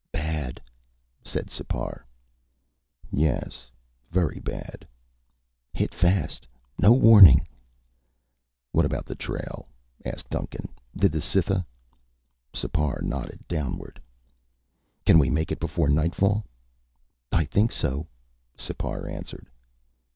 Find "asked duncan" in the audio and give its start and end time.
10.03-10.73